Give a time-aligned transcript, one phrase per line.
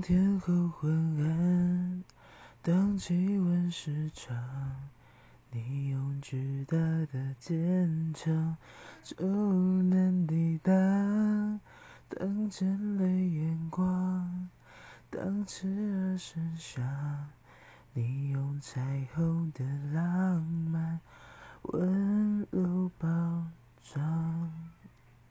[0.00, 2.04] 天后昏暗，
[2.62, 4.34] 当气温失常，
[5.50, 8.56] 你用巨大的坚强
[9.02, 11.60] 就能抵挡。
[12.08, 14.48] 当眼泪眼光，
[15.10, 16.82] 当炽热声响，
[17.92, 19.64] 你用彩虹的